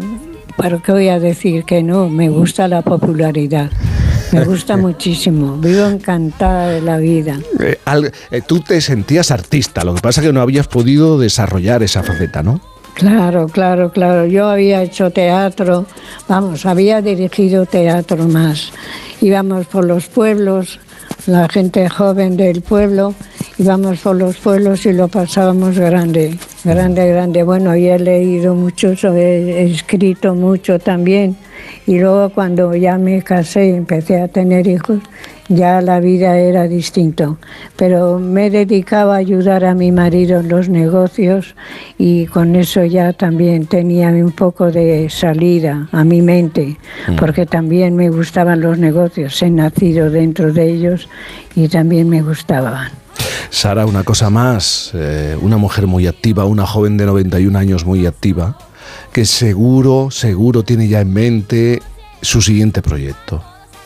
¿Para 0.55 0.77
qué 0.77 0.93
voy 0.93 1.09
a 1.09 1.19
decir 1.19 1.65
que 1.65 1.83
no? 1.83 2.07
Me 2.07 2.29
gusta 2.29 2.69
la 2.69 2.81
popularidad. 2.81 3.69
Me 4.31 4.43
gusta 4.43 4.77
muchísimo, 4.77 5.57
vivo 5.57 5.85
encantada 5.85 6.69
de 6.69 6.81
la 6.81 6.97
vida. 6.97 7.39
Eh, 7.59 7.77
eh, 8.31 8.41
tú 8.45 8.59
te 8.59 8.81
sentías 8.81 9.31
artista, 9.31 9.83
lo 9.83 9.95
que 9.95 10.01
pasa 10.01 10.21
es 10.21 10.27
que 10.27 10.33
no 10.33 10.41
habías 10.41 10.67
podido 10.67 11.19
desarrollar 11.19 11.83
esa 11.83 12.03
faceta, 12.03 12.43
¿no? 12.43 12.61
Claro, 12.95 13.47
claro, 13.47 13.91
claro. 13.91 14.25
Yo 14.25 14.47
había 14.47 14.81
hecho 14.81 15.11
teatro, 15.11 15.85
vamos, 16.29 16.65
había 16.65 17.01
dirigido 17.01 17.65
teatro 17.65 18.25
más. 18.27 18.71
Íbamos 19.19 19.67
por 19.67 19.85
los 19.85 20.07
pueblos, 20.07 20.79
la 21.27 21.49
gente 21.49 21.89
joven 21.89 22.37
del 22.37 22.61
pueblo, 22.61 23.13
íbamos 23.57 23.99
por 23.99 24.15
los 24.15 24.37
pueblos 24.37 24.85
y 24.85 24.93
lo 24.93 25.07
pasábamos 25.07 25.77
grande, 25.77 26.37
grande, 26.63 27.07
grande. 27.07 27.43
Bueno, 27.43 27.75
y 27.75 27.87
he 27.87 27.99
leído 27.99 28.55
mucho, 28.55 28.93
he 29.13 29.71
escrito 29.71 30.35
mucho 30.35 30.79
también. 30.79 31.37
Y 31.87 31.99
luego 31.99 32.29
cuando 32.29 32.75
ya 32.75 32.97
me 32.97 33.21
casé 33.21 33.67
y 33.69 33.73
empecé 33.73 34.19
a 34.21 34.27
tener 34.27 34.67
hijos, 34.67 34.99
ya 35.47 35.81
la 35.81 35.99
vida 35.99 36.37
era 36.37 36.67
distinto. 36.67 37.37
Pero 37.75 38.19
me 38.19 38.49
dedicaba 38.49 39.15
a 39.15 39.19
ayudar 39.19 39.63
a 39.65 39.73
mi 39.73 39.91
marido 39.91 40.39
en 40.39 40.49
los 40.49 40.67
negocios 40.67 41.55
y 41.97 42.25
con 42.25 42.55
eso 42.55 42.83
ya 42.83 43.13
también 43.13 43.67
tenía 43.67 44.09
un 44.09 44.31
poco 44.31 44.71
de 44.71 45.09
salida 45.09 45.87
a 45.91 46.03
mi 46.03 46.21
mente, 46.21 46.77
mm. 47.07 47.15
porque 47.15 47.45
también 47.45 47.95
me 47.95 48.09
gustaban 48.09 48.61
los 48.61 48.77
negocios. 48.77 49.41
He 49.41 49.49
nacido 49.49 50.09
dentro 50.09 50.51
de 50.51 50.71
ellos 50.71 51.07
y 51.55 51.67
también 51.67 52.09
me 52.09 52.21
gustaban. 52.21 53.04
Sara, 53.49 53.85
una 53.85 54.03
cosa 54.03 54.29
más, 54.29 54.91
eh, 54.93 55.37
una 55.41 55.57
mujer 55.57 55.87
muy 55.87 56.07
activa, 56.07 56.45
una 56.45 56.65
joven 56.65 56.97
de 56.97 57.05
91 57.05 57.57
años 57.57 57.85
muy 57.85 58.05
activa, 58.05 58.57
que 59.11 59.25
seguro, 59.25 60.09
seguro 60.11 60.63
tiene 60.63 60.87
ya 60.87 61.01
en 61.01 61.13
mente 61.13 61.81
su 62.21 62.41
siguiente 62.41 62.81
proyecto. 62.81 63.43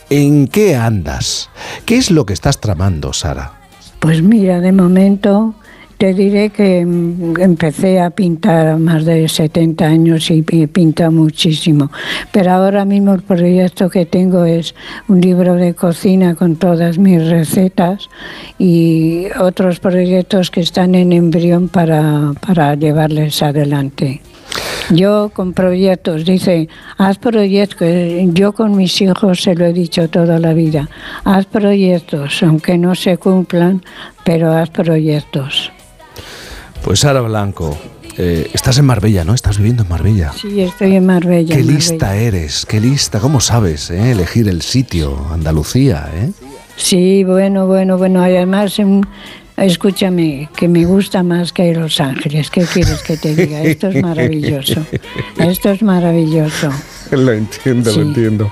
¿En 0.09 0.47
qué 0.47 0.75
andas? 0.75 1.49
¿Qué 1.85 1.97
es 1.97 2.09
lo 2.09 2.25
que 2.25 2.33
estás 2.33 2.59
tramando, 2.59 3.13
Sara? 3.13 3.53
Pues 3.99 4.23
mira, 4.23 4.59
de 4.59 4.71
momento 4.71 5.53
te 5.99 6.13
diré 6.13 6.49
que 6.49 6.79
empecé 6.79 7.99
a 7.99 8.09
pintar 8.09 8.67
a 8.67 8.77
más 8.77 9.03
de 9.03 9.27
70 9.27 9.85
años 9.85 10.31
y 10.31 10.41
pinta 10.43 11.09
muchísimo. 11.09 11.91
Pero 12.31 12.51
ahora 12.51 12.85
mismo 12.85 13.13
el 13.13 13.21
proyecto 13.21 13.89
que 13.89 14.05
tengo 14.05 14.45
es 14.45 14.75
un 15.09 15.19
libro 15.19 15.55
de 15.55 15.73
cocina 15.73 16.35
con 16.35 16.55
todas 16.55 16.97
mis 16.97 17.27
recetas 17.27 18.09
y 18.57 19.25
otros 19.41 19.81
proyectos 19.81 20.49
que 20.51 20.61
están 20.61 20.95
en 20.95 21.11
embrión 21.11 21.67
para, 21.67 22.31
para 22.47 22.75
llevarles 22.75 23.43
adelante. 23.43 24.21
Yo 24.91 25.31
con 25.33 25.51
proyectos, 25.51 26.23
dice, 26.23 26.69
haz 26.97 27.17
proyectos. 27.17 27.89
Yo 28.33 28.53
con 28.53 28.77
mis 28.77 29.01
hijos 29.01 29.43
se 29.43 29.53
lo 29.53 29.65
he 29.65 29.73
dicho 29.73 30.09
toda 30.09 30.39
la 30.39 30.53
vida. 30.53 30.87
Haz 31.25 31.45
proyectos, 31.45 32.41
aunque 32.41 32.77
no 32.77 32.95
se 32.95 33.17
cumplan, 33.17 33.83
pero 34.23 34.53
haz 34.53 34.69
proyectos. 34.69 35.73
Pues 36.83 37.01
Sara 37.01 37.21
Blanco, 37.21 37.77
eh, 38.17 38.49
estás 38.53 38.77
en 38.77 38.85
Marbella, 38.85 39.23
¿no? 39.23 39.33
Estás 39.33 39.57
viviendo 39.57 39.83
en 39.83 39.89
Marbella. 39.89 40.33
Sí, 40.33 40.61
estoy 40.61 40.95
en 40.95 41.05
Marbella. 41.05 41.55
Qué 41.55 41.63
lista 41.63 42.15
eres, 42.15 42.65
qué 42.65 42.79
lista. 42.79 43.19
¿Cómo 43.19 43.39
sabes 43.39 43.89
eh, 43.91 44.11
elegir 44.11 44.47
el 44.47 44.61
sitio? 44.61 45.27
Andalucía, 45.31 46.09
¿eh? 46.13 46.31
Sí, 46.75 47.23
bueno, 47.23 47.67
bueno, 47.67 47.97
bueno. 47.97 48.23
Además, 48.23 48.77
escúchame, 49.57 50.49
que 50.55 50.67
me 50.67 50.85
gusta 50.85 51.23
más 51.23 51.53
que 51.53 51.73
Los 51.73 51.99
Ángeles. 51.99 52.49
¿Qué 52.49 52.63
quieres 52.63 53.03
que 53.03 53.17
te 53.17 53.35
diga? 53.35 53.61
Esto 53.61 53.87
es 53.87 54.01
maravilloso. 54.01 54.85
Esto 55.37 55.69
es 55.69 55.81
maravilloso. 55.81 56.71
lo 57.15 57.31
entiendo, 57.31 57.91
lo 57.93 58.01
entiendo. 58.01 58.51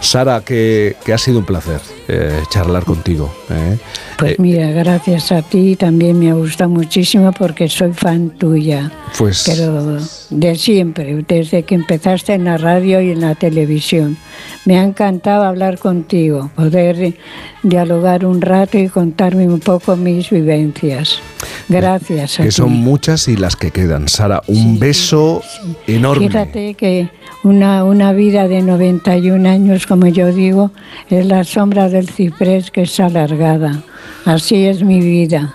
Sara, 0.00 0.42
que, 0.42 0.96
ha 1.12 1.18
sido 1.18 1.38
un 1.38 1.44
placer 1.44 1.80
eh, 2.08 2.42
charlar 2.50 2.84
contigo. 2.84 3.34
¿eh? 3.50 3.78
Pues 4.18 4.32
eh, 4.32 4.36
mira, 4.38 4.70
gracias 4.70 5.32
a 5.32 5.42
ti 5.42 5.76
también 5.76 6.18
me 6.18 6.30
ha 6.30 6.34
gustado 6.34 6.70
muchísimo 6.70 7.32
porque 7.32 7.68
soy 7.68 7.92
fan 7.92 8.30
tuya. 8.30 8.90
Pues. 9.16 9.44
Pero 9.46 9.98
de 10.34 10.56
siempre, 10.56 11.24
desde 11.28 11.62
que 11.62 11.76
empezaste 11.76 12.34
en 12.34 12.44
la 12.44 12.58
radio 12.58 13.00
y 13.00 13.10
en 13.10 13.20
la 13.20 13.34
televisión. 13.36 14.16
Me 14.64 14.78
ha 14.78 14.82
encantado 14.82 15.44
hablar 15.44 15.78
contigo, 15.78 16.50
poder 16.56 17.14
dialogar 17.62 18.26
un 18.26 18.40
rato 18.40 18.76
y 18.76 18.88
contarme 18.88 19.46
un 19.46 19.60
poco 19.60 19.96
mis 19.96 20.30
vivencias. 20.30 21.20
Gracias. 21.68 22.36
que 22.36 22.50
son 22.50 22.72
muchas 22.72 23.28
y 23.28 23.36
las 23.36 23.56
que 23.56 23.70
quedan. 23.70 24.08
Sara, 24.08 24.42
un 24.48 24.78
beso 24.78 25.42
enorme. 25.86 26.26
Fíjate 26.26 26.74
que 26.74 27.08
una, 27.42 27.84
una 27.84 28.12
vida 28.12 28.48
de 28.48 28.62
91 28.62 29.48
años, 29.48 29.86
como 29.86 30.08
yo 30.08 30.32
digo, 30.32 30.72
es 31.10 31.26
la 31.26 31.44
sombra 31.44 31.88
del 31.88 32.08
ciprés 32.08 32.70
que 32.70 32.82
es 32.82 33.00
alargada. 33.00 33.82
Así 34.24 34.66
es 34.66 34.82
mi 34.82 35.00
vida. 35.00 35.54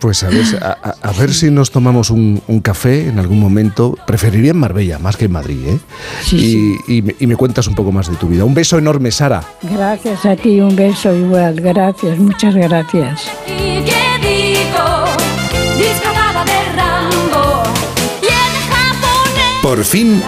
Pues 0.00 0.22
a 0.22 0.28
ver, 0.28 0.44
a, 0.60 1.12
ver 1.12 1.32
si 1.32 1.50
nos 1.50 1.70
tomamos 1.70 2.10
un, 2.10 2.42
café 2.62 3.08
en 3.08 3.18
algún 3.18 3.40
momento. 3.40 3.96
Preferiría 4.06 4.50
en 4.50 4.58
Marbella, 4.58 4.98
más 4.98 5.16
que 5.16 5.24
en 5.24 5.32
Madrid, 5.32 5.66
¿eh? 5.66 5.78
Sí, 6.22 6.76
y, 6.86 7.04
y, 7.18 7.26
me, 7.26 7.36
cuentas 7.36 7.66
un 7.68 7.74
poco 7.74 7.90
más 7.90 8.08
de 8.10 8.16
tu 8.16 8.28
vida. 8.28 8.44
Un 8.44 8.52
beso 8.52 8.76
enorme, 8.76 9.10
Sara. 9.10 9.42
Gracias 9.62 10.26
a 10.26 10.36
ti, 10.36 10.60
un 10.60 10.76
beso 10.76 11.14
igual. 11.14 11.58
Gracias, 11.58 12.18
muchas 12.18 12.54
gracias. 12.54 13.30
Por 19.62 19.82
fin, 19.84 20.22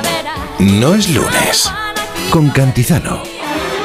no 0.59 0.95
es 0.95 1.15
lunes. 1.15 1.71
Con 2.31 2.49
Cantizano. 2.49 3.36